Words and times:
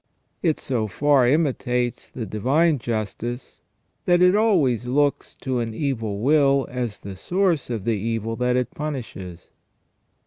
It 0.41 0.59
so 0.59 0.87
far 0.87 1.27
imitates 1.29 2.09
the 2.09 2.25
divine 2.25 2.79
justice 2.79 3.61
that 4.05 4.19
it 4.19 4.35
always 4.35 4.87
looks 4.87 5.35
to 5.41 5.59
an 5.59 5.75
evil 5.75 6.21
will 6.21 6.65
as 6.71 7.01
the 7.01 7.15
source 7.15 7.69
of 7.69 7.83
the 7.83 7.91
evil 7.99 8.35
that 8.37 8.55
it 8.55 8.71
punishes. 8.71 9.49